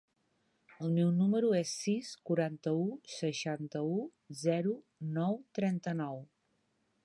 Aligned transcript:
El 0.85 0.93
meu 0.95 1.11
número 1.17 1.51
es 1.57 1.73
el 1.73 1.73
sis, 1.73 2.09
quaranta-u, 2.29 2.81
seixanta-u, 3.17 4.01
zero, 4.43 4.75
nou, 5.19 5.41
trenta-nou. 5.61 6.23